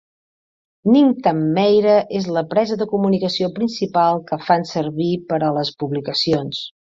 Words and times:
Ningtam 0.93 1.43
Meira 1.57 1.97
és 2.19 2.29
la 2.37 2.43
presa 2.53 2.77
de 2.83 2.87
comunicació 2.93 3.51
principal 3.59 4.19
que 4.31 4.41
fan 4.49 4.67
servir 4.71 5.11
per 5.29 5.41
a 5.51 5.53
les 5.59 5.73
publicacions. 5.85 6.65